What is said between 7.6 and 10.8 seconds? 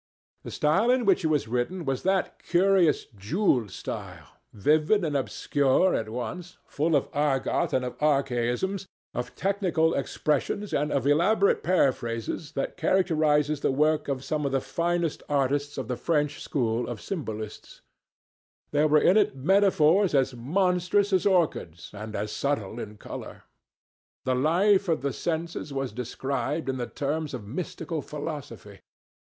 and of archaisms, of technical expressions